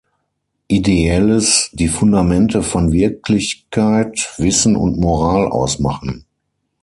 Ideelles 0.67 1.69
die 1.73 1.87
Fundamente 1.87 2.63
von 2.63 2.91
Wirklichkeit, 2.91 4.33
Wissen 4.39 4.75
und 4.75 4.97
Moral 4.99 5.47
ausmachen. 5.51 6.25